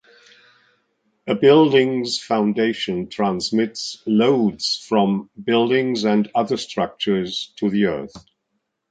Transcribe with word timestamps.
A 1.27 1.35
building's 1.35 2.19
foundation 2.19 3.07
transmits 3.07 4.01
loads 4.07 4.75
from 4.89 5.29
buildings 5.43 6.05
and 6.05 6.27
other 6.33 6.57
structures 6.57 7.53
to 7.57 7.69
the 7.69 7.85
earth. 7.85 8.15